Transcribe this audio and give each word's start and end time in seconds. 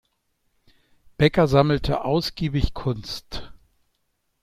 Becker 1.19 1.47
sammelte 1.47 2.03
ausgiebig 2.03 2.73
Kunst. 2.73 3.53